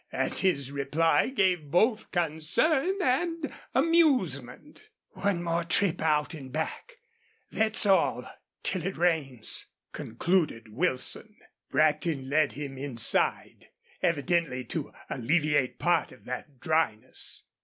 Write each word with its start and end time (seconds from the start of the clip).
And 0.11 0.33
his 0.33 0.71
reply 0.71 1.27
gave 1.29 1.69
both 1.69 2.09
concern 2.09 2.99
and 3.03 3.53
amusement. 3.75 4.89
"One 5.11 5.43
more 5.43 5.63
trip 5.63 6.01
out 6.01 6.33
an' 6.33 6.49
back 6.49 6.93
thet's 7.51 7.85
all, 7.85 8.27
till 8.63 8.83
it 8.83 8.97
rains," 8.97 9.67
concluded 9.93 10.73
Wilson. 10.73 11.37
Brackton 11.69 12.31
led 12.31 12.53
him 12.53 12.79
inside, 12.79 13.67
evidently 14.01 14.63
to 14.63 14.91
alleviate 15.07 15.77
part 15.77 16.11
of 16.11 16.25
that 16.25 16.59
dryness. 16.59 17.43